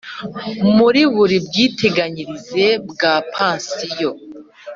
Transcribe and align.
Muri 0.77 1.01
buri 1.13 1.35
bwiteganyirize 1.45 2.65
bwa 2.89 3.13
pansiyo 3.33 4.11